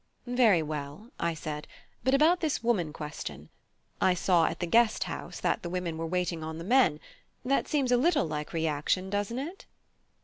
[0.25, 1.67] "Very well," I said;
[2.03, 3.49] "but about this woman question?
[4.01, 6.99] I saw at the Guest House that the women were waiting on the men:
[7.45, 9.67] that seems a little like reaction doesn't it?"